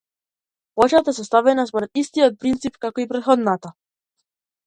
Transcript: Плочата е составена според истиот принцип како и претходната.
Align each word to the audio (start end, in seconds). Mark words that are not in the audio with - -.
Плочата 0.77 1.13
е 1.15 1.17
составена 1.17 1.65
според 1.71 2.01
истиот 2.03 2.39
принцип 2.45 2.81
како 2.87 3.03
и 3.03 3.07
претходната. 3.13 3.75